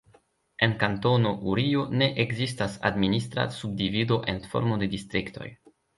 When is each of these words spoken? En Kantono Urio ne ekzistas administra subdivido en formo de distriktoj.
En 0.67 0.71
Kantono 0.83 1.33
Urio 1.51 1.83
ne 2.01 2.07
ekzistas 2.23 2.77
administra 2.91 3.45
subdivido 3.59 4.19
en 4.35 4.41
formo 4.55 4.79
de 4.85 4.89
distriktoj. 4.95 5.51